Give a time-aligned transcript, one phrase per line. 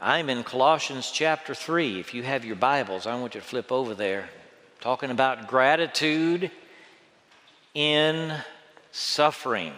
[0.00, 1.98] I'm in Colossians chapter 3.
[1.98, 4.28] If you have your Bibles, I want you to flip over there.
[4.80, 6.52] Talking about gratitude
[7.74, 8.32] in
[8.92, 9.72] suffering.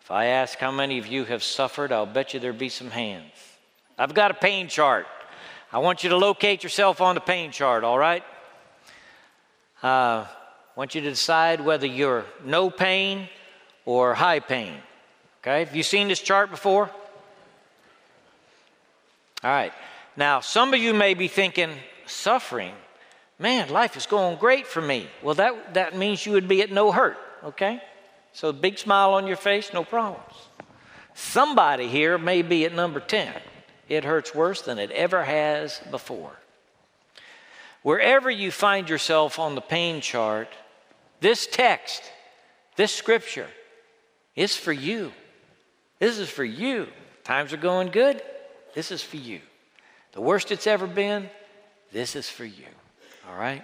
[0.00, 2.90] If I ask how many of you have suffered, I'll bet you there'll be some
[2.90, 3.32] hands.
[3.98, 5.08] I've got a pain chart.
[5.72, 8.22] I want you to locate yourself on the pain chart, all right?
[9.82, 10.28] Uh, I
[10.76, 13.28] want you to decide whether you're no pain
[13.84, 14.76] or high pain.
[15.42, 15.64] Okay?
[15.64, 16.88] Have you seen this chart before?
[19.44, 19.74] All right.
[20.16, 21.70] Now, some of you may be thinking,
[22.06, 22.72] suffering,
[23.38, 25.06] man, life is going great for me.
[25.22, 27.82] Well, that, that means you would be at no hurt, okay?
[28.32, 30.34] So, big smile on your face, no problems.
[31.12, 33.34] Somebody here may be at number 10.
[33.90, 36.32] It hurts worse than it ever has before.
[37.82, 40.48] Wherever you find yourself on the pain chart,
[41.20, 42.02] this text,
[42.76, 43.48] this scripture,
[44.34, 45.12] is for you.
[45.98, 46.88] This is for you.
[47.24, 48.22] Times are going good.
[48.74, 49.40] This is for you.
[50.12, 51.30] The worst it's ever been,
[51.92, 52.66] this is for you.
[53.28, 53.62] All right?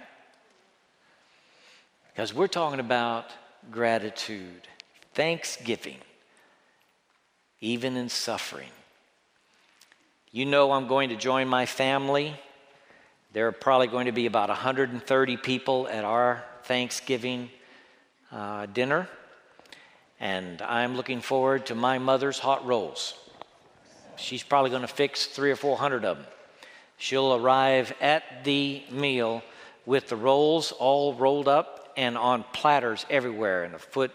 [2.13, 3.25] Because we're talking about
[3.71, 4.67] gratitude,
[5.13, 5.97] thanksgiving,
[7.59, 8.69] even in suffering.
[10.31, 12.33] You know, I'm going to join my family.
[13.33, 17.49] There are probably going to be about 130 people at our Thanksgiving
[18.31, 19.09] uh, dinner.
[20.19, 23.15] And I'm looking forward to my mother's hot rolls.
[24.17, 26.27] She's probably going to fix three or four hundred of them.
[26.97, 29.41] She'll arrive at the meal
[29.85, 34.11] with the rolls all rolled up and on platters everywhere in the foot,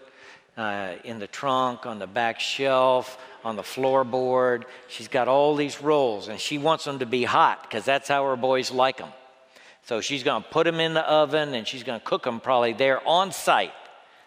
[0.55, 4.63] uh, in the trunk, on the back shelf, on the floorboard.
[4.87, 8.25] She's got all these rolls and she wants them to be hot because that's how
[8.25, 9.09] her boys like them.
[9.83, 12.39] So she's going to put them in the oven and she's going to cook them
[12.39, 13.73] probably there on site.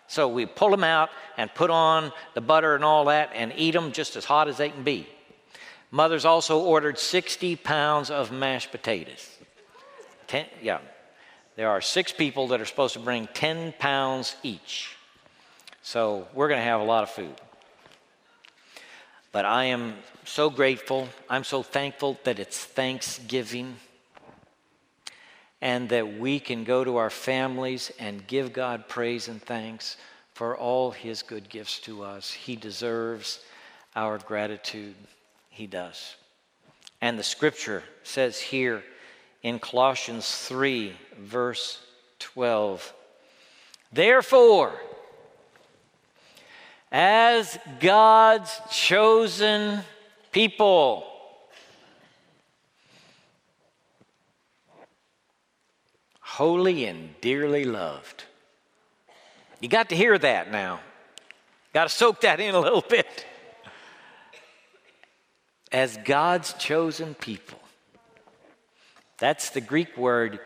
[0.06, 3.72] So we pull them out and put on the butter and all that and eat
[3.72, 5.06] them just as hot as they can be.
[5.90, 9.28] Mother's also ordered 60 pounds of mashed potatoes.
[10.26, 10.78] Ten, yeah,
[11.56, 14.96] there are six people that are supposed to bring 10 pounds each.
[15.82, 17.34] So we're going to have a lot of food.
[19.32, 21.08] But I am so grateful.
[21.28, 23.76] I'm so thankful that it's Thanksgiving
[25.60, 29.96] and that we can go to our families and give God praise and thanks
[30.34, 32.30] for all his good gifts to us.
[32.30, 33.40] He deserves
[33.94, 34.94] our gratitude.
[35.60, 36.16] He does.
[37.02, 38.82] And the scripture says here
[39.42, 41.84] in Colossians 3, verse
[42.18, 42.94] 12,
[43.92, 44.72] Therefore,
[46.90, 49.80] as God's chosen
[50.32, 51.04] people,
[56.22, 58.24] holy and dearly loved.
[59.60, 60.80] You got to hear that now.
[61.74, 63.26] Got to soak that in a little bit
[65.72, 67.58] as God's chosen people.
[69.18, 70.40] That's the Greek word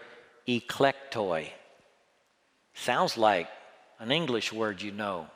[0.47, 1.49] eklektoi.
[2.75, 3.49] Sounds like
[3.99, 5.27] an English word you know.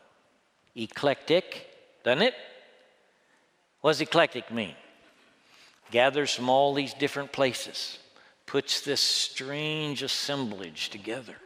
[0.76, 1.66] Eclectic,
[2.04, 2.34] doesn't it?
[3.80, 4.74] What does eclectic mean?
[5.90, 7.98] Gathers from all these different places,
[8.44, 11.36] puts this strange assemblage together.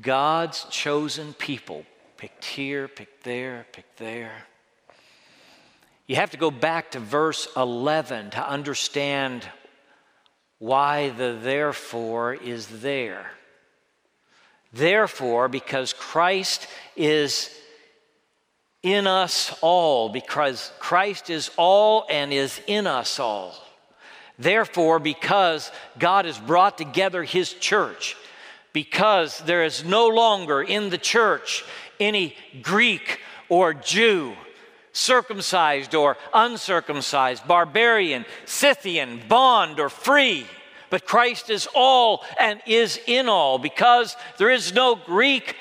[0.00, 1.84] God's chosen people,
[2.16, 4.44] picked here, picked there, picked there.
[6.08, 9.46] You have to go back to verse 11 to understand
[10.58, 13.30] why the therefore is there.
[14.72, 16.66] Therefore, because Christ
[16.96, 17.54] is
[18.82, 23.54] in us all, because Christ is all and is in us all.
[24.38, 28.16] Therefore, because God has brought together His church,
[28.72, 31.64] because there is no longer in the church
[32.00, 33.20] any Greek
[33.50, 34.34] or Jew,
[34.98, 40.46] circumcised or uncircumcised, barbarian, Scythian, bond or free.
[40.90, 45.54] But Christ is all and is in all because there is no Greek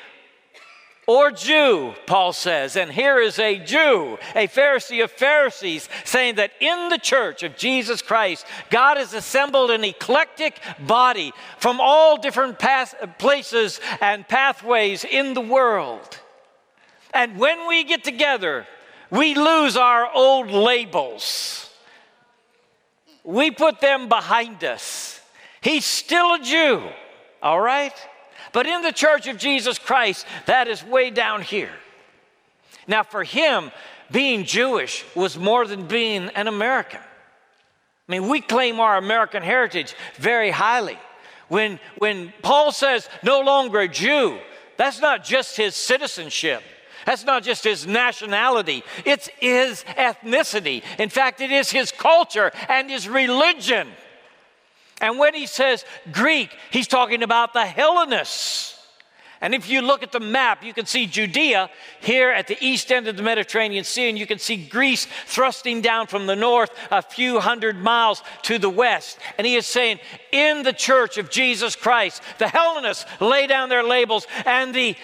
[1.06, 2.76] or Jew, Paul says.
[2.76, 7.56] And here is a Jew, a Pharisee of Pharisees, saying that in the church of
[7.56, 15.06] Jesus Christ, God has assembled an eclectic body from all different path- places and pathways
[15.06, 16.20] in the world.
[17.14, 18.68] And when we get together,
[19.10, 21.70] we lose our old labels.
[23.24, 25.20] We put them behind us.
[25.62, 26.84] He's still a Jew,
[27.42, 27.94] all right?
[28.54, 31.72] But in the church of Jesus Christ, that is way down here.
[32.88, 33.72] Now, for him,
[34.12, 37.02] being Jewish was more than being an American.
[37.02, 40.98] I mean, we claim our American heritage very highly.
[41.50, 44.40] When, when Paul says no longer a Jew,
[44.78, 46.64] that's not just his citizenship,
[47.08, 50.84] That's not just his nationality, it's his ethnicity.
[51.00, 53.88] In fact, it is his culture and his religion.
[55.00, 58.78] And when he says Greek, he's talking about the Hellenists.
[59.40, 61.70] And if you look at the map, you can see Judea
[62.02, 65.80] here at the east end of the Mediterranean Sea, and you can see Greece thrusting
[65.80, 69.18] down from the north a few hundred miles to the west.
[69.38, 70.00] And he is saying,
[70.34, 74.98] in the church of Jesus Christ, the Hellenists lay down their labels, and the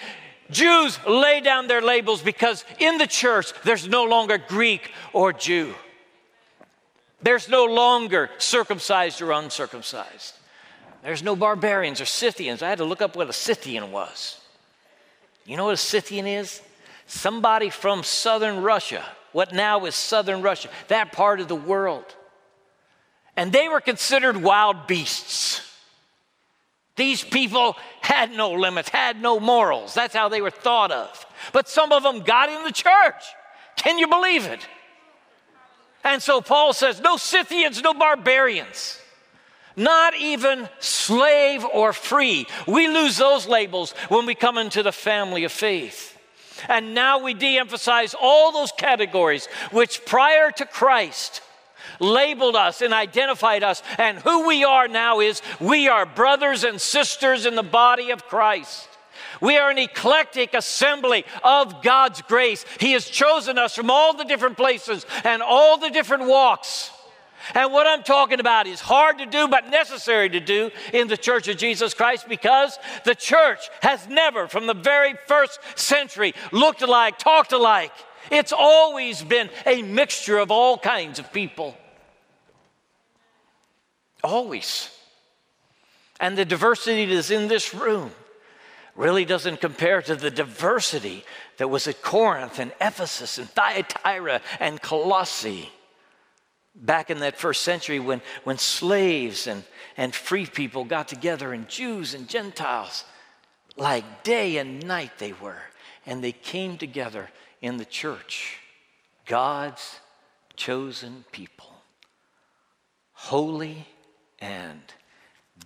[0.50, 5.74] Jews lay down their labels because in the church, there's no longer Greek or Jew.
[7.22, 10.34] There's no longer circumcised or uncircumcised.
[11.02, 12.62] There's no barbarians or Scythians.
[12.62, 14.40] I had to look up what a Scythian was.
[15.46, 16.60] You know what a Scythian is?
[17.06, 22.04] Somebody from southern Russia, what now is southern Russia, that part of the world.
[23.36, 25.73] And they were considered wild beasts.
[26.96, 29.94] These people had no limits, had no morals.
[29.94, 31.26] That's how they were thought of.
[31.52, 33.24] But some of them got in the church.
[33.76, 34.66] Can you believe it?
[36.04, 39.00] And so Paul says, no Scythians, no barbarians,
[39.74, 42.46] not even slave or free.
[42.68, 46.16] We lose those labels when we come into the family of faith.
[46.68, 51.42] And now we de emphasize all those categories which prior to Christ
[52.00, 53.82] labeled us and identified us.
[53.98, 58.26] And who we are now is we are brothers and sisters in the body of
[58.26, 58.88] Christ.
[59.40, 62.64] We are an eclectic assembly of God's grace.
[62.80, 66.90] He has chosen us from all the different places and all the different walks.
[67.54, 71.16] And what I'm talking about is hard to do, but necessary to do in the
[71.16, 76.80] church of Jesus Christ because the church has never, from the very first century, looked
[76.80, 77.92] alike, talked alike.
[78.30, 81.76] It's always been a mixture of all kinds of people.
[84.24, 84.90] Always.
[86.18, 88.10] And the diversity that is in this room
[88.96, 91.24] really doesn't compare to the diversity
[91.58, 95.70] that was at Corinth and Ephesus and Thyatira and Colossae
[96.74, 99.62] back in that first century when, when slaves and,
[99.96, 103.04] and free people got together and Jews and Gentiles,
[103.76, 105.62] like day and night they were.
[106.06, 107.30] And they came together
[107.60, 108.58] in the church,
[109.26, 110.00] God's
[110.56, 111.72] chosen people,
[113.12, 113.86] holy
[114.44, 114.82] and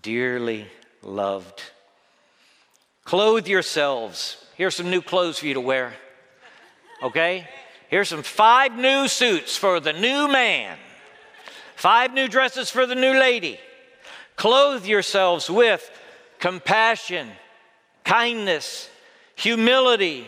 [0.02, 0.66] dearly
[1.02, 1.62] loved
[3.08, 4.36] Clothe yourselves.
[4.54, 5.94] Here's some new clothes for you to wear.
[7.02, 7.48] Okay?
[7.88, 10.76] Here's some five new suits for the new man,
[11.74, 13.58] five new dresses for the new lady.
[14.36, 15.90] Clothe yourselves with
[16.38, 17.30] compassion,
[18.04, 18.90] kindness,
[19.36, 20.26] humility,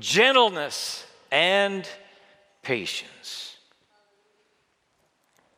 [0.00, 1.86] gentleness, and
[2.62, 3.58] patience.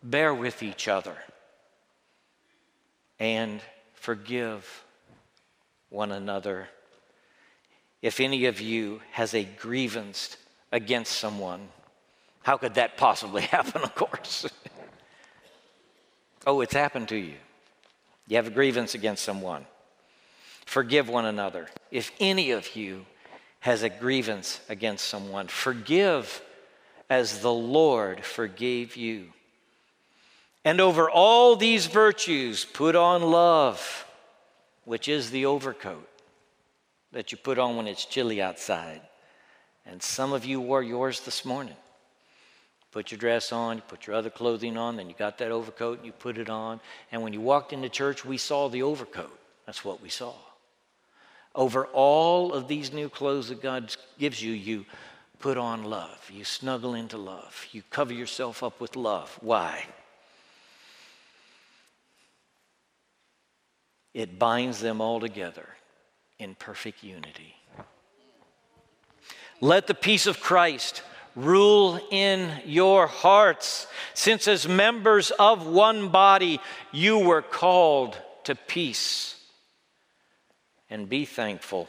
[0.03, 1.17] Bear with each other
[3.19, 3.61] and
[3.95, 4.85] forgive
[5.89, 6.69] one another.
[8.03, 10.37] If any of you has a grievance
[10.73, 11.69] against someone,
[12.43, 14.47] how could that possibly happen, of course?
[16.47, 17.37] oh, it's happened to you.
[18.29, 19.67] You have a grievance against someone.
[20.67, 21.69] Forgive one another.
[21.91, 23.07] If any of you
[23.61, 26.43] has a grievance against someone, forgive
[27.09, 29.33] as the Lord forgave you.
[30.65, 34.05] And over all these virtues, put on love
[34.85, 36.09] which is the overcoat
[37.13, 39.01] that you put on when it's chilly outside.
[39.87, 41.77] And some of you wore yours this morning.
[42.91, 45.99] Put your dress on, you put your other clothing on, then you got that overcoat
[45.99, 46.81] and you put it on.
[47.11, 49.37] And when you walked into church, we saw the overcoat.
[49.67, 50.35] That's what we saw.
[51.55, 54.87] Over all of these new clothes that God gives you, you
[55.39, 56.31] put on love.
[56.33, 57.67] You snuggle into love.
[57.73, 59.37] You cover yourself up with love.
[59.41, 59.85] Why?
[64.15, 65.69] It binds them all together
[66.39, 67.57] in perfect unity.
[69.61, 71.03] Let the peace of Christ
[71.37, 76.61] rule in your hearts, since as members of one body
[76.93, 79.37] you were called to peace.
[80.89, 81.89] And be thankful.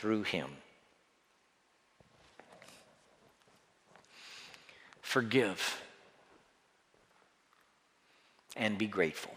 [0.00, 0.48] through him.
[5.02, 5.82] Forgive
[8.56, 9.36] and be grateful.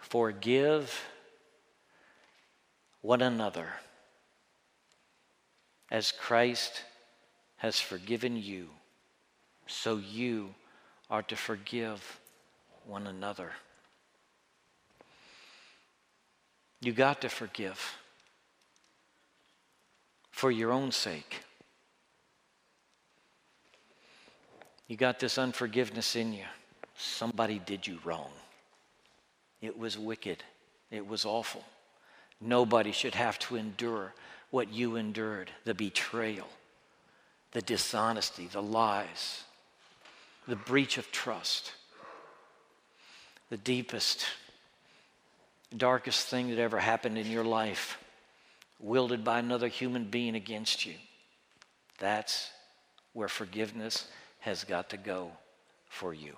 [0.00, 0.98] Forgive
[3.02, 3.68] one another
[5.90, 6.82] as Christ
[7.58, 8.70] has forgiven you,
[9.66, 10.54] so you
[11.10, 12.18] are to forgive
[12.86, 13.50] one another.
[16.80, 17.96] You got to forgive
[20.30, 21.42] for your own sake.
[24.88, 26.44] You got this unforgiveness in you.
[26.96, 28.30] Somebody did you wrong.
[29.60, 30.42] It was wicked.
[30.90, 31.64] It was awful.
[32.40, 34.14] Nobody should have to endure
[34.50, 36.48] what you endured the betrayal,
[37.52, 39.44] the dishonesty, the lies,
[40.48, 41.72] the breach of trust,
[43.50, 44.24] the deepest,
[45.76, 47.98] darkest thing that ever happened in your life,
[48.78, 50.94] wielded by another human being against you.
[51.98, 52.50] That's
[53.12, 54.08] where forgiveness
[54.40, 55.30] has got to go
[55.88, 56.34] for you.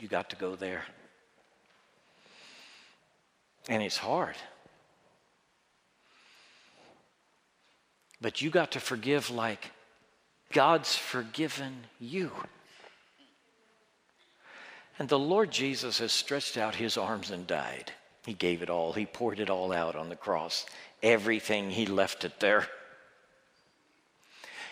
[0.00, 0.84] You got to go there.
[3.68, 4.36] And it's hard.
[8.20, 9.70] But you got to forgive like
[10.52, 12.30] God's forgiven you.
[14.98, 17.92] And the Lord Jesus has stretched out his arms and died.
[18.24, 20.66] He gave it all, he poured it all out on the cross.
[21.02, 22.68] Everything, he left it there.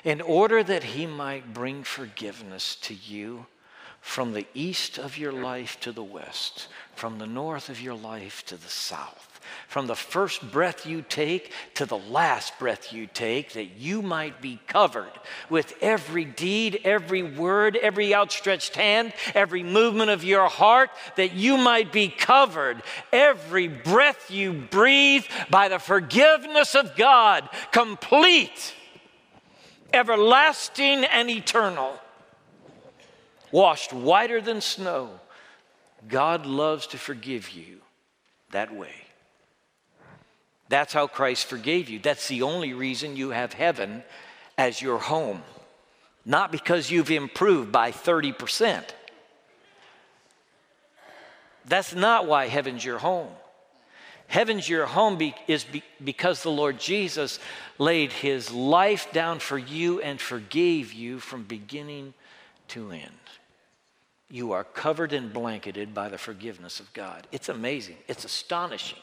[0.02, 3.46] In order that he might bring forgiveness to you
[4.00, 8.44] from the east of your life to the west, from the north of your life
[8.46, 9.33] to the south
[9.68, 14.40] from the first breath you take to the last breath you take, that you might
[14.40, 15.12] be covered
[15.50, 21.56] with every deed, every word, every outstretched hand, every movement of your heart, that you
[21.56, 22.82] might be covered
[23.12, 28.74] every breath you breathe by the forgiveness of God, complete,
[29.92, 31.98] everlasting, and eternal,
[33.50, 35.20] washed whiter than snow.
[36.08, 37.80] God loves to forgive you
[38.50, 39.03] that way.
[40.68, 41.98] That's how Christ forgave you.
[41.98, 44.02] That's the only reason you have heaven
[44.56, 45.42] as your home.
[46.24, 48.82] Not because you've improved by 30%.
[51.66, 53.30] That's not why heaven's your home.
[54.26, 57.38] Heaven's your home be, is be, because the Lord Jesus
[57.78, 62.14] laid his life down for you and forgave you from beginning
[62.68, 63.10] to end.
[64.30, 67.26] You are covered and blanketed by the forgiveness of God.
[67.32, 68.98] It's amazing, it's astonishing.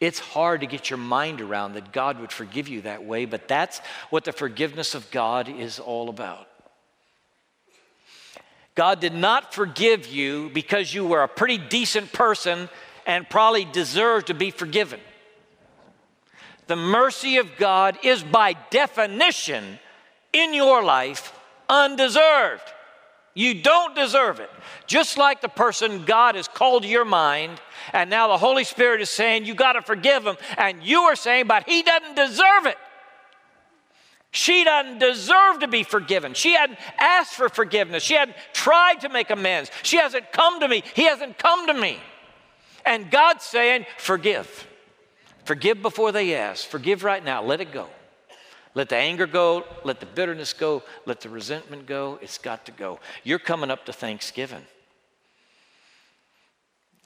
[0.00, 3.48] It's hard to get your mind around that God would forgive you that way, but
[3.48, 3.78] that's
[4.10, 6.48] what the forgiveness of God is all about.
[8.74, 12.68] God did not forgive you because you were a pretty decent person
[13.06, 15.00] and probably deserved to be forgiven.
[16.66, 19.78] The mercy of God is by definition
[20.32, 22.62] in your life undeserved.
[23.34, 24.50] You don't deserve it.
[24.86, 27.60] Just like the person God has called to your mind
[27.92, 30.36] and now the Holy Spirit is saying, You got to forgive him.
[30.56, 32.78] And you are saying, But he doesn't deserve it.
[34.30, 36.34] She doesn't deserve to be forgiven.
[36.34, 38.02] She hadn't asked for forgiveness.
[38.02, 39.70] She hadn't tried to make amends.
[39.82, 40.82] She hasn't come to me.
[40.94, 41.98] He hasn't come to me.
[42.84, 44.66] And God's saying, Forgive.
[45.44, 46.66] Forgive before they ask.
[46.66, 47.42] Forgive right now.
[47.42, 47.88] Let it go.
[48.74, 49.64] Let the anger go.
[49.84, 50.82] Let the bitterness go.
[51.06, 52.18] Let the resentment go.
[52.20, 52.98] It's got to go.
[53.22, 54.64] You're coming up to Thanksgiving.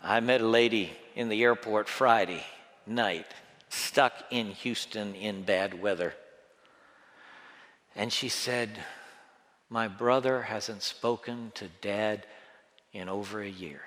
[0.03, 2.43] I met a lady in the airport Friday
[2.87, 3.27] night,
[3.69, 6.15] stuck in Houston in bad weather.
[7.95, 8.71] And she said,
[9.69, 12.27] My brother hasn't spoken to dad
[12.93, 13.83] in over a year.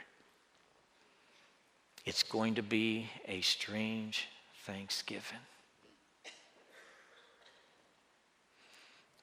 [2.05, 4.27] It's going to be a strange
[4.65, 5.39] Thanksgiving.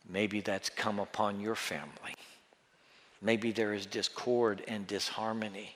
[0.09, 2.15] Maybe that's come upon your family.
[3.21, 5.75] Maybe there is discord and disharmony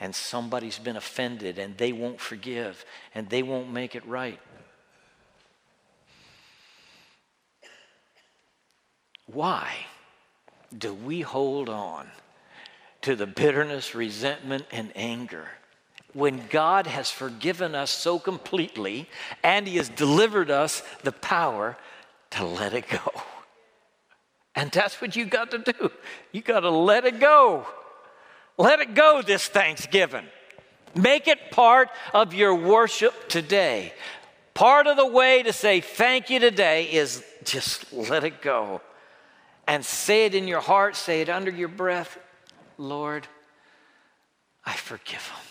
[0.00, 2.84] and somebody's been offended and they won't forgive
[3.14, 4.40] and they won't make it right.
[9.26, 9.72] Why
[10.76, 12.08] do we hold on
[13.02, 15.48] to the bitterness, resentment, and anger
[16.12, 19.08] when God has forgiven us so completely
[19.42, 21.76] and He has delivered us the power
[22.30, 23.22] to let it go?
[24.54, 25.90] And that's what you got to do.
[26.32, 27.66] You got to let it go.
[28.56, 30.26] Let it go this Thanksgiving.
[30.94, 33.92] Make it part of your worship today.
[34.54, 38.80] Part of the way to say thank you today is just let it go
[39.66, 42.16] and say it in your heart, say it under your breath.
[42.78, 43.26] Lord,
[44.64, 45.44] I forgive him.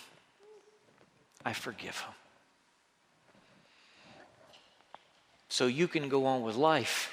[1.46, 2.14] I forgive him.
[5.50, 7.12] So you can go on with life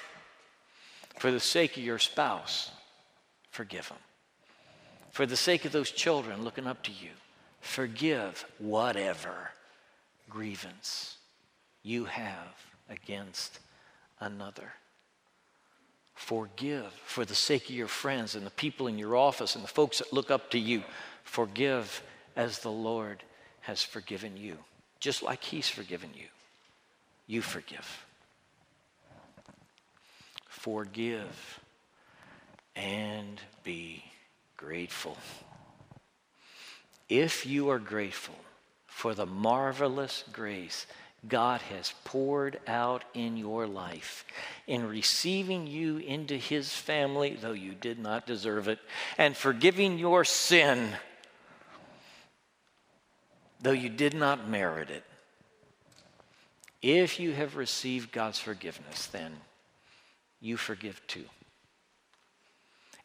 [1.21, 2.71] for the sake of your spouse.
[3.51, 3.97] Forgive him
[5.11, 7.11] for the sake of those children looking up to you,
[7.59, 9.51] forgive whatever
[10.29, 11.17] grievance
[11.83, 13.59] you have against
[14.19, 14.73] another.
[16.15, 19.67] Forgive for the sake of your friends and the people in your office and the
[19.67, 20.83] folks that look up to you.
[21.23, 22.01] Forgive
[22.35, 23.23] as the Lord
[23.61, 24.57] has forgiven you,
[24.99, 26.27] just like He's forgiven you.
[27.27, 28.05] You forgive.
[30.61, 31.59] Forgive
[32.75, 34.03] and be
[34.57, 35.17] grateful.
[37.09, 38.35] If you are grateful
[38.85, 40.85] for the marvelous grace
[41.27, 44.23] God has poured out in your life
[44.67, 48.77] in receiving you into His family, though you did not deserve it,
[49.17, 50.89] and forgiving your sin,
[53.59, 55.03] though you did not merit it.
[56.83, 59.31] If you have received God's forgiveness, then
[60.41, 61.25] you forgive too.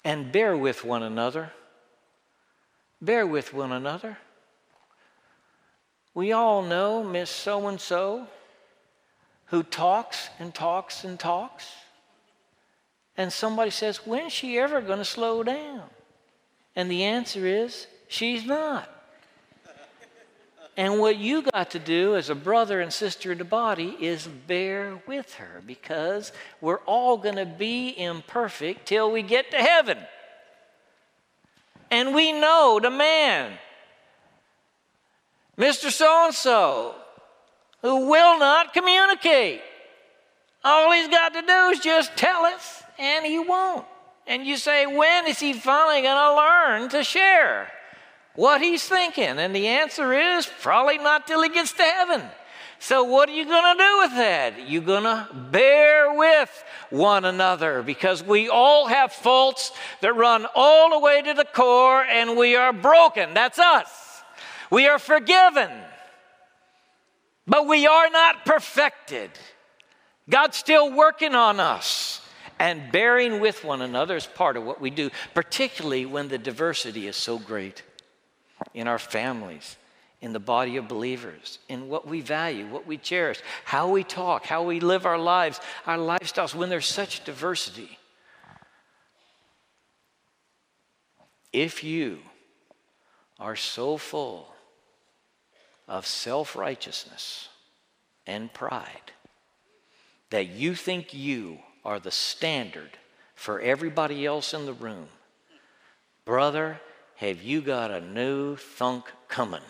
[0.03, 1.53] And bear with one another.
[3.01, 4.17] Bear with one another.
[6.15, 8.27] We all know Miss So and so
[9.47, 11.71] who talks and talks and talks.
[13.17, 15.83] And somebody says, When's she ever going to slow down?
[16.75, 18.91] And the answer is, She's not.
[20.77, 24.27] And what you got to do as a brother and sister in the body is
[24.27, 29.99] bear with her because we're all going to be imperfect till we get to heaven.
[31.91, 33.59] And we know the man
[35.59, 35.91] Mr.
[35.91, 36.95] So and so,
[37.81, 39.63] who will not communicate.
[40.63, 43.87] All he's got to do is just tell us, and he won't.
[44.27, 47.71] And you say, when is he finally going to learn to share
[48.37, 49.39] what he's thinking?
[49.39, 52.23] And the answer is probably not till he gets to heaven.
[52.79, 54.69] So, what are you going to do with that?
[54.69, 60.91] You're going to bear with one another because we all have faults that run all
[60.91, 63.33] the way to the core and we are broken.
[63.33, 64.23] That's us.
[64.71, 65.71] We are forgiven,
[67.47, 69.31] but we are not perfected.
[70.29, 72.21] God's still working on us.
[72.59, 77.07] And bearing with one another is part of what we do, particularly when the diversity
[77.07, 77.83] is so great
[78.75, 79.77] in our families,
[80.21, 84.47] in the body of believers, in what we value, what we cherish, how we talk,
[84.47, 87.99] how we live our lives, our lifestyles, when there's such diversity.
[91.53, 92.19] If you
[93.39, 94.49] are so full
[95.89, 97.49] of self righteousness
[98.27, 99.13] and pride
[100.31, 102.99] that you think you are the standard
[103.35, 105.09] for everybody else in the room,
[106.25, 106.81] brother,
[107.17, 109.63] have you got a new thunk coming?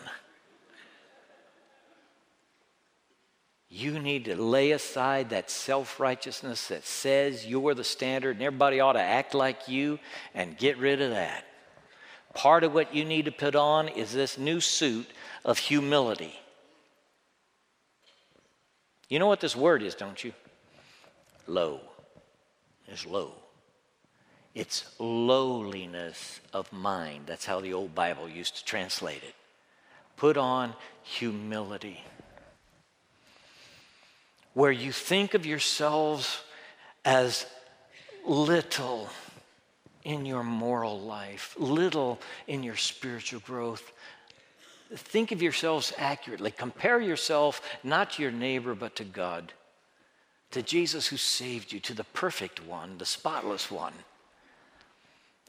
[3.69, 8.79] You need to lay aside that self righteousness that says you're the standard and everybody
[8.79, 9.99] ought to act like you
[10.33, 11.45] and get rid of that.
[12.33, 15.07] Part of what you need to put on is this new suit
[15.43, 16.37] of humility.
[19.09, 20.33] You know what this word is, don't you?
[21.45, 21.79] Low.
[22.87, 23.33] It's low.
[24.57, 27.25] It's lowliness of mind.
[27.27, 29.35] That's how the old Bible used to translate it.
[30.15, 32.03] Put on humility.
[34.55, 36.41] Where you think of yourselves
[37.05, 37.45] as
[38.25, 39.11] little
[40.03, 43.91] in your moral life, little in your spiritual growth.
[44.91, 46.49] Think of yourselves accurately.
[46.49, 49.53] Compare yourself not to your neighbor, but to God,
[50.49, 53.93] to Jesus who saved you, to the perfect one, the spotless one.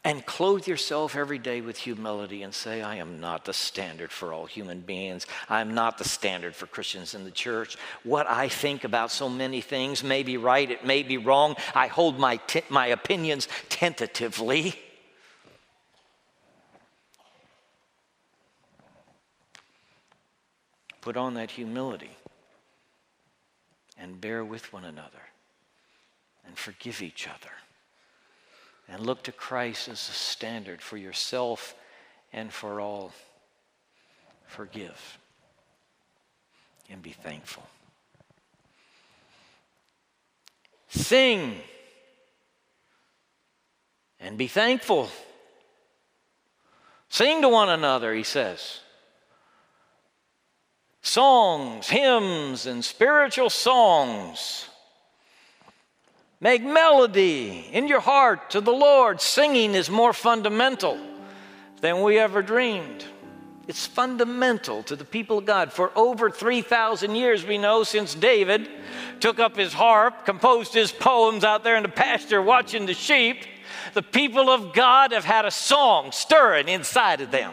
[0.08, 4.32] And clothe yourself every day with humility and say, I am not the standard for
[4.32, 5.26] all human beings.
[5.50, 7.76] I'm not the standard for Christians in the church.
[8.04, 11.56] What I think about so many things may be right, it may be wrong.
[11.74, 14.74] I hold my, t- my opinions tentatively.
[21.02, 22.16] Put on that humility
[23.98, 25.28] and bear with one another
[26.46, 27.52] and forgive each other
[28.88, 31.74] and look to Christ as a standard for yourself
[32.32, 33.12] and for all.
[34.46, 35.18] Forgive
[36.90, 37.64] and be thankful.
[40.88, 41.54] Sing
[44.20, 45.10] and be thankful.
[47.10, 48.80] Sing to one another, he says.
[51.02, 54.68] Songs, hymns, and spiritual songs
[56.40, 59.20] Make melody in your heart to the Lord.
[59.20, 60.96] Singing is more fundamental
[61.80, 63.04] than we ever dreamed.
[63.66, 65.72] It's fundamental to the people of God.
[65.72, 68.68] For over 3,000 years, we know, since David
[69.18, 73.44] took up his harp, composed his poems out there in the pasture watching the sheep,
[73.94, 77.52] the people of God have had a song stirring inside of them.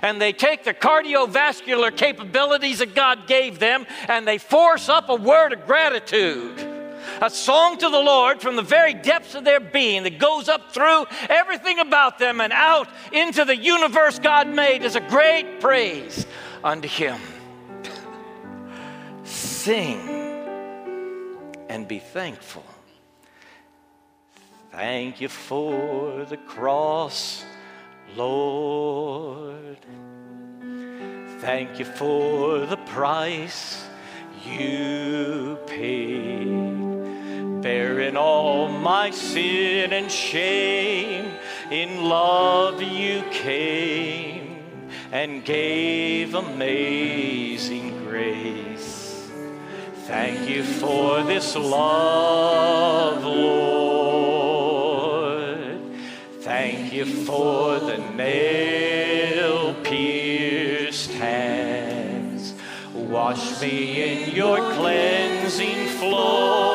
[0.00, 5.14] And they take the cardiovascular capabilities that God gave them and they force up a
[5.14, 6.71] word of gratitude
[7.22, 10.72] a song to the Lord from the very depths of their being that goes up
[10.72, 16.26] through everything about them and out into the universe God made is a great praise
[16.64, 17.20] unto Him.
[19.22, 20.00] Sing
[21.68, 22.64] and be thankful.
[24.72, 27.44] Thank you for the cross,
[28.16, 29.78] Lord.
[31.38, 33.84] Thank you for the price
[34.44, 36.91] you paid
[37.62, 41.32] bearing all my sin and shame.
[41.70, 44.58] In love you came
[45.12, 49.30] and gave amazing grace.
[50.06, 54.02] Thank you for this love, Lord.
[56.40, 62.54] Thank you for the nail pierced hands.
[62.92, 66.71] Wash me in your cleansing flow.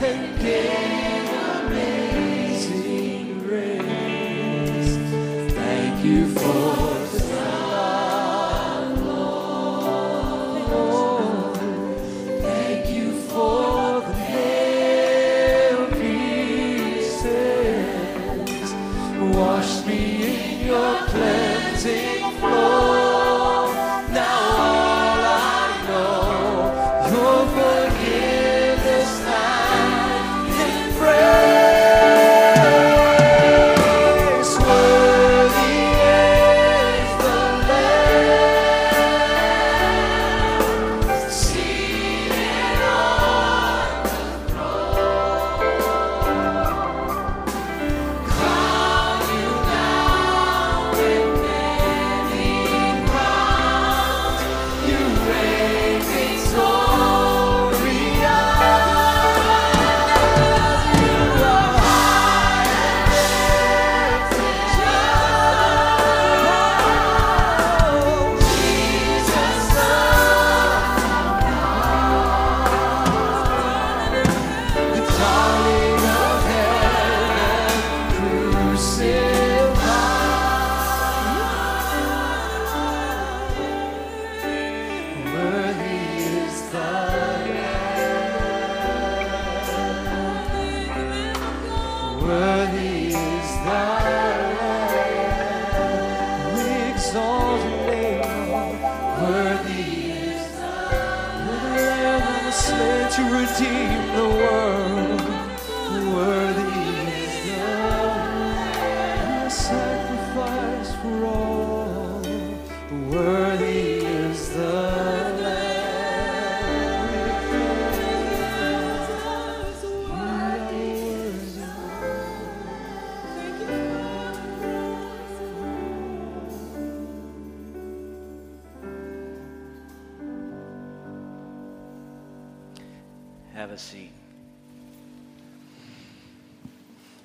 [0.00, 0.40] Thank
[6.02, 6.99] you for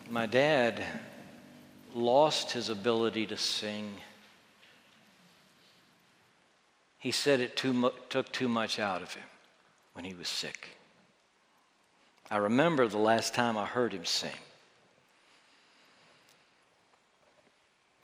[0.09, 0.83] My dad
[1.93, 3.91] lost his ability to sing.
[6.99, 9.23] He said it too mu- took too much out of him
[9.93, 10.77] when he was sick.
[12.29, 14.31] I remember the last time I heard him sing.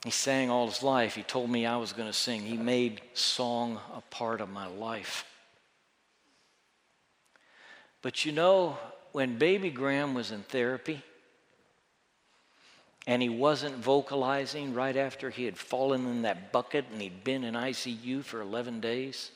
[0.04, 1.16] He sang all his life.
[1.16, 2.42] He told me I was going to sing.
[2.42, 5.26] He made song a part of my life.
[8.02, 8.78] But you know,
[9.12, 11.04] when baby Graham was in therapy,
[13.08, 17.44] and he wasn't vocalizing right after he had fallen in that bucket and he'd been
[17.44, 19.32] in ICU for 11 days,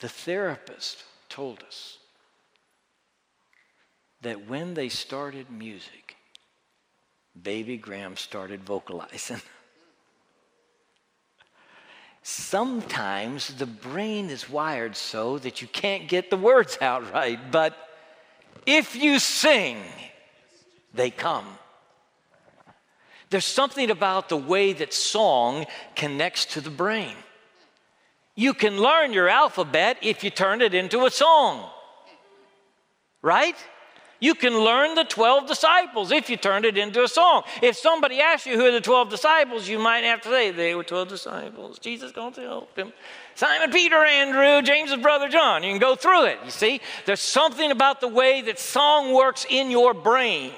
[0.00, 1.98] the therapist told us
[4.22, 6.16] that when they started music,
[7.40, 9.40] baby Graham started vocalizing.
[12.22, 17.74] Sometimes the brain is wired so that you can't get the words out right, but
[18.66, 19.78] if you sing,
[20.94, 21.46] they come.
[23.30, 27.14] There's something about the way that song connects to the brain.
[28.34, 31.68] You can learn your alphabet if you turn it into a song,
[33.22, 33.56] right?
[34.18, 37.42] You can learn the 12 disciples if you turn it into a song.
[37.62, 40.74] If somebody asks you who are the 12 disciples, you might have to say, they
[40.74, 41.78] were 12 disciples.
[41.78, 42.92] Jesus going to help them.
[43.34, 45.62] Simon, Peter, Andrew, James's brother John.
[45.62, 46.38] You can go through it.
[46.44, 50.52] You see, there's something about the way that song works in your brain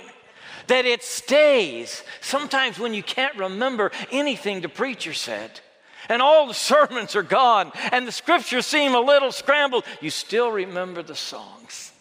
[0.66, 2.03] that it stays.
[2.20, 5.61] Sometimes when you can't remember anything the preacher said,
[6.09, 10.51] and all the sermons are gone, and the scriptures seem a little scrambled, you still
[10.51, 11.92] remember the songs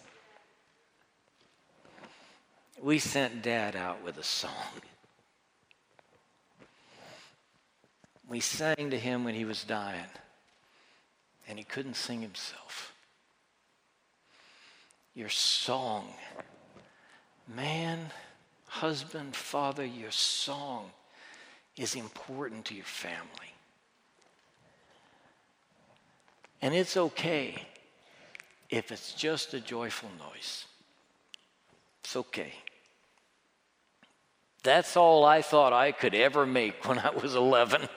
[2.82, 4.52] we sent dad out with a song.
[8.28, 10.10] We sang to him when he was dying,
[11.48, 12.94] and he couldn't sing himself.
[15.14, 16.08] Your song,
[17.48, 18.10] man,
[18.72, 20.86] husband, father, your song
[21.76, 23.54] is important to your family.
[26.62, 27.66] And it's okay
[28.70, 30.66] if it's just a joyful noise.
[32.02, 32.54] It's okay.
[34.64, 37.90] That's all I thought I could ever make when I was 11.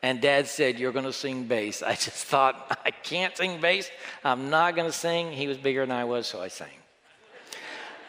[0.00, 1.82] And dad said, You're going to sing bass.
[1.82, 3.90] I just thought, I can't sing bass.
[4.22, 5.32] I'm not going to sing.
[5.32, 6.68] He was bigger than I was, so I sang.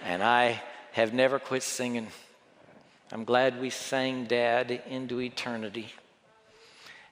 [0.03, 2.07] And I have never quit singing.
[3.11, 5.93] I'm glad we sang Dad into eternity.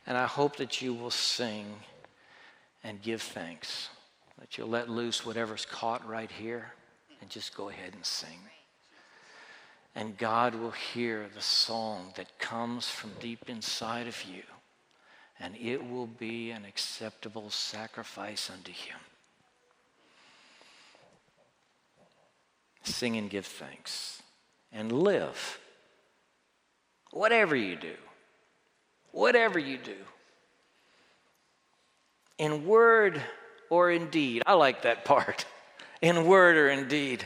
[0.05, 1.65] And I hope that you will sing
[2.83, 3.89] and give thanks,
[4.39, 6.73] that you'll let loose whatever's caught right here
[7.21, 8.39] and just go ahead and sing.
[9.95, 14.43] And God will hear the song that comes from deep inside of you,
[15.39, 18.97] and it will be an acceptable sacrifice unto Him.
[22.83, 24.21] Sing and give thanks,
[24.71, 25.59] and live.
[27.11, 27.95] Whatever you do,
[29.11, 29.95] whatever you do,
[32.37, 33.21] in word
[33.69, 34.41] or in deed.
[34.45, 35.45] I like that part.
[36.01, 37.25] In word or in deed.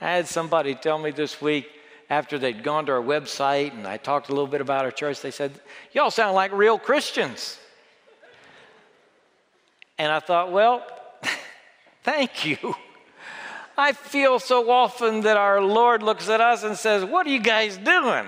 [0.00, 1.68] I had somebody tell me this week
[2.08, 5.20] after they'd gone to our website and I talked a little bit about our church,
[5.20, 5.50] they said,
[5.92, 7.58] Y'all sound like real Christians.
[9.98, 10.86] And I thought, Well,
[12.04, 12.76] thank you.
[13.78, 17.40] I feel so often that our Lord looks at us and says, What are you
[17.40, 18.26] guys doing?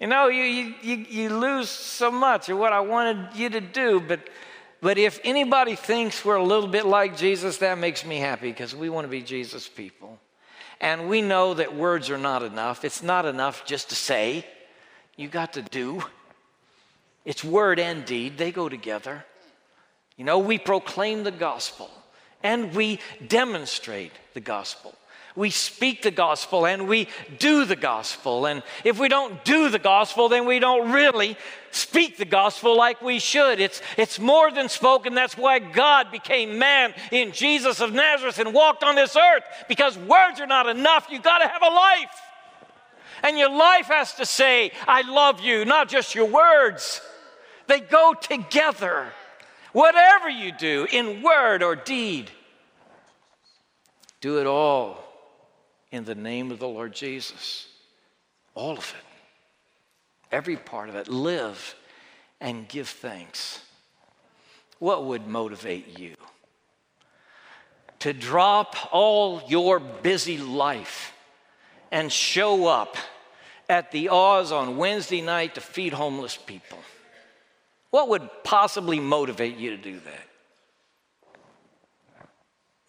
[0.00, 4.00] You know, you, you, you lose so much of what I wanted you to do,
[4.00, 4.28] but,
[4.80, 8.74] but if anybody thinks we're a little bit like Jesus, that makes me happy because
[8.74, 10.18] we want to be Jesus people.
[10.80, 12.84] And we know that words are not enough.
[12.84, 14.44] It's not enough just to say,
[15.16, 16.02] you got to do.
[17.24, 19.24] It's word and deed, they go together.
[20.16, 21.88] You know, we proclaim the gospel
[22.42, 24.94] and we demonstrate the gospel.
[25.34, 28.44] We speak the gospel and we do the gospel.
[28.44, 31.38] And if we don't do the gospel, then we don't really
[31.70, 33.58] speak the gospel like we should.
[33.58, 35.14] It's, it's more than spoken.
[35.14, 39.96] That's why God became man in Jesus of Nazareth and walked on this earth because
[39.96, 41.06] words are not enough.
[41.10, 42.20] You've got to have a life.
[43.22, 47.00] And your life has to say, I love you, not just your words.
[47.68, 49.12] They go together.
[49.72, 52.30] Whatever you do, in word or deed,
[54.20, 55.02] do it all
[55.90, 57.68] in the name of the Lord Jesus.
[58.54, 60.34] All of it.
[60.34, 61.08] Every part of it.
[61.08, 61.74] Live
[62.40, 63.60] and give thanks.
[64.78, 66.14] What would motivate you?
[68.00, 71.14] To drop all your busy life
[71.90, 72.96] and show up
[73.68, 76.78] at the Oz on Wednesday night to feed homeless people.
[77.92, 81.38] What would possibly motivate you to do that?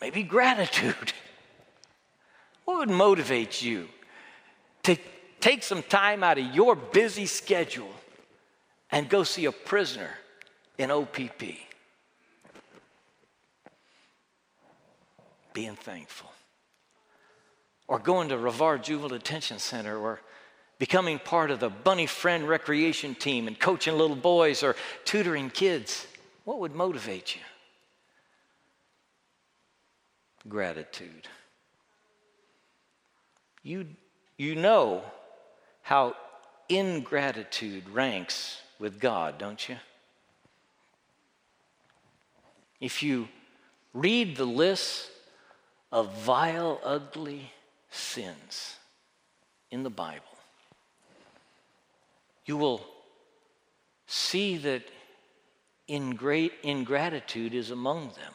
[0.01, 1.13] Maybe gratitude.
[2.65, 3.89] What would motivate you
[4.83, 4.95] to
[5.41, 7.91] take some time out of your busy schedule
[8.89, 10.11] and go see a prisoner
[10.77, 11.43] in OPP.
[15.53, 16.31] Being thankful.
[17.87, 20.21] Or going to Rivarde Juvenile Detention Center or
[20.83, 26.05] becoming part of the Bunny Friend recreation team and coaching little boys or tutoring kids.
[26.43, 27.41] What would motivate you?
[30.49, 31.29] Gratitude.
[33.63, 33.87] You,
[34.37, 35.03] you know
[35.83, 36.17] how
[36.67, 39.77] ingratitude ranks with God, don't you?
[42.81, 43.29] If you
[43.93, 45.09] read the list
[45.93, 47.53] of vile, ugly
[47.89, 48.75] sins
[49.71, 50.32] in the Bible,
[52.45, 52.85] you will
[54.07, 54.83] see that
[55.87, 58.33] in great ingratitude is among them.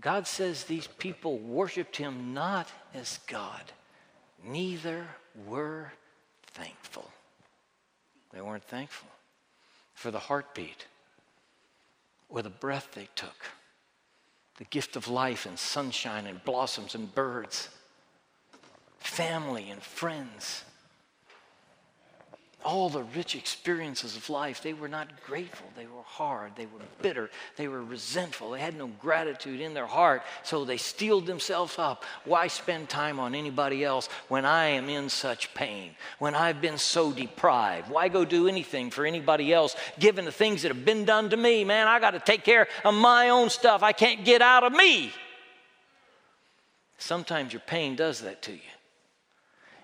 [0.00, 3.62] God says these people worshiped him not as God,
[4.44, 5.06] neither
[5.46, 5.92] were
[6.48, 7.10] thankful.
[8.32, 9.08] They weren't thankful
[9.94, 10.86] for the heartbeat
[12.28, 13.50] or the breath they took,
[14.58, 17.68] the gift of life and sunshine and blossoms and birds,
[18.98, 20.64] family and friends
[22.66, 25.68] all the rich experiences of life, they were not grateful.
[25.76, 26.50] They were hard.
[26.56, 27.30] They were bitter.
[27.54, 28.50] They were resentful.
[28.50, 30.22] They had no gratitude in their heart.
[30.42, 32.02] So they steeled themselves up.
[32.24, 35.92] Why spend time on anybody else when I am in such pain?
[36.18, 37.88] When I've been so deprived?
[37.88, 41.36] Why go do anything for anybody else given the things that have been done to
[41.36, 41.62] me?
[41.62, 43.84] Man, I got to take care of my own stuff.
[43.84, 45.12] I can't get out of me.
[46.98, 48.58] Sometimes your pain does that to you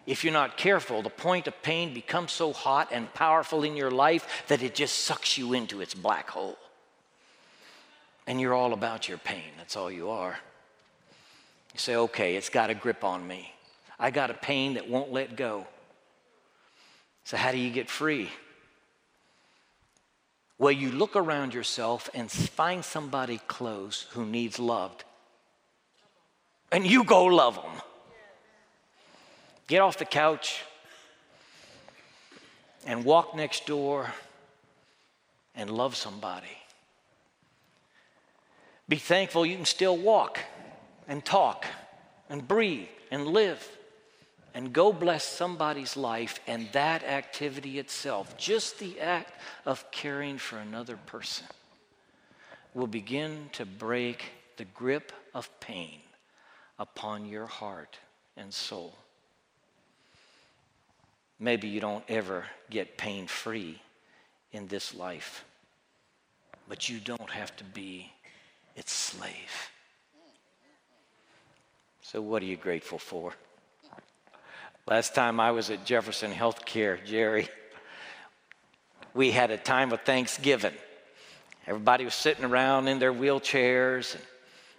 [0.07, 3.91] if you're not careful, the point of pain becomes so hot and powerful in your
[3.91, 6.59] life that it just sucks you into its black hole.
[8.27, 9.53] And you're all about your pain.
[9.59, 10.39] That's all you are.
[11.73, 13.53] You say, okay, it's got a grip on me.
[13.99, 15.67] I got a pain that won't let go.
[17.25, 18.29] So, how do you get free?
[20.59, 25.05] Well, you look around yourself and find somebody close who needs loved,
[26.71, 27.83] and you go love them.
[29.67, 30.63] Get off the couch
[32.87, 34.13] and walk next door
[35.55, 36.47] and love somebody.
[38.89, 40.41] Be thankful you can still walk
[41.09, 41.67] and talk
[42.29, 43.67] and breathe and live
[44.55, 49.33] and go bless somebody's life and that activity itself, just the act
[49.65, 51.47] of caring for another person,
[52.75, 54.25] will begin to break
[54.57, 56.01] the grip of pain
[56.79, 57.99] upon your heart
[58.37, 58.95] and soul.
[61.43, 63.83] Maybe you don't ever get pain free
[64.53, 65.45] in this life,
[66.69, 68.13] but you don't have to be
[68.77, 69.73] its slave.
[72.01, 73.33] So, what are you grateful for?
[74.87, 77.49] Last time I was at Jefferson Healthcare, Jerry,
[79.13, 80.75] we had a time of Thanksgiving.
[81.67, 84.15] Everybody was sitting around in their wheelchairs.
[84.15, 84.25] And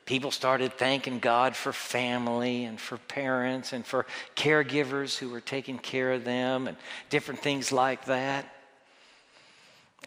[0.06, 5.78] people started thanking God for family and for parents and for caregivers who were taking
[5.78, 6.78] care of them and
[7.10, 8.46] different things like that.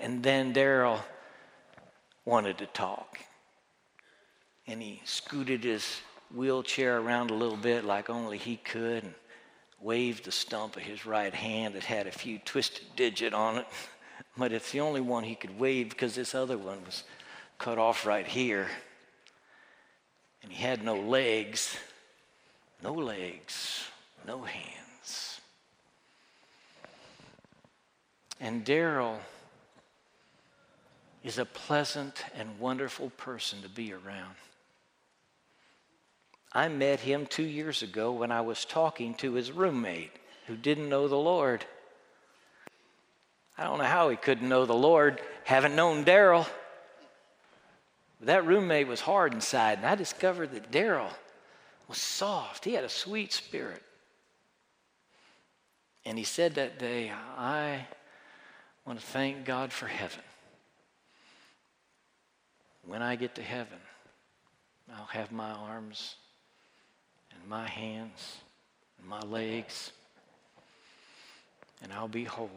[0.01, 1.01] And then Daryl
[2.25, 3.19] wanted to talk.
[4.67, 6.01] And he scooted his
[6.35, 9.15] wheelchair around a little bit like only he could and
[9.81, 13.67] waved the stump of his right hand that had a few twisted digit on it.
[14.39, 17.05] But it's the only one he could wave because this other one was
[17.59, 18.69] cut off right here
[20.47, 21.77] and he had no legs,
[22.81, 23.85] no legs,
[24.25, 25.41] no hands.
[28.41, 29.19] And Daryl
[31.25, 34.37] is a pleasant and wonderful person to be around.
[36.53, 40.13] I met him two years ago when I was talking to his roommate
[40.47, 41.65] who didn't know the Lord.
[43.59, 46.47] I don't know how he couldn't know the Lord, haven't known Daryl.
[48.27, 51.13] That roommate was hard inside, and I discovered that Daryl
[51.87, 52.65] was soft.
[52.65, 53.81] He had a sweet spirit.
[56.05, 57.87] And he said that day, I
[58.85, 60.25] want to thank God for heaven.
[62.85, 63.79] When I get to heaven,
[64.93, 66.17] I'll have my arms
[67.33, 68.39] and my hands
[68.99, 69.93] and my legs,
[71.81, 72.51] and I'll be whole.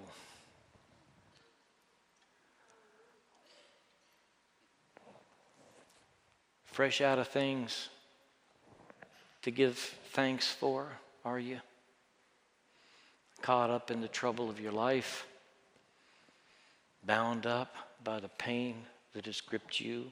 [6.79, 7.89] Fresh out of things
[9.41, 9.75] to give
[10.13, 10.87] thanks for,
[11.25, 11.59] are you?
[13.41, 15.27] Caught up in the trouble of your life,
[17.05, 17.75] bound up
[18.05, 18.75] by the pain
[19.11, 20.05] that has gripped you,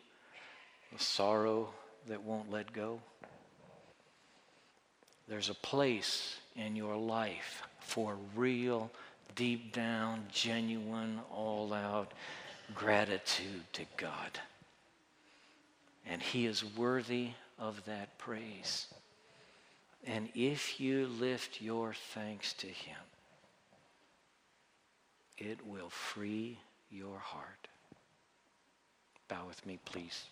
[0.92, 1.70] the sorrow
[2.06, 3.00] that won't let go.
[5.30, 8.92] There's a place in your life for real
[9.38, 12.12] deep down, genuine, all out
[12.76, 14.42] gratitude to God.
[16.10, 17.30] And He is worthy
[17.60, 18.88] of that praise.
[20.06, 22.98] And if you lift your thanks to Him,
[25.38, 26.58] it will free
[26.90, 27.68] your heart.
[29.28, 30.26] Bow with me, please.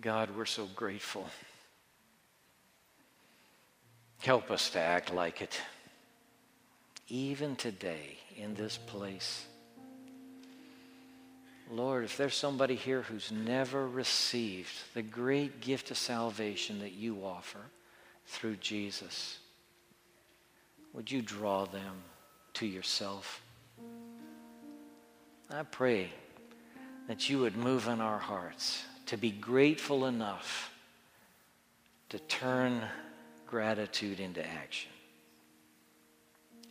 [0.00, 1.26] God, we're so grateful.
[4.20, 5.60] Help us to act like it,
[7.08, 9.46] even today in this place.
[11.70, 17.24] Lord, if there's somebody here who's never received the great gift of salvation that you
[17.24, 17.60] offer
[18.26, 19.38] through Jesus,
[20.92, 22.02] would you draw them
[22.54, 23.42] to yourself?
[25.50, 26.10] I pray
[27.08, 30.70] that you would move in our hearts to be grateful enough
[32.08, 32.80] to turn
[33.46, 34.90] gratitude into action.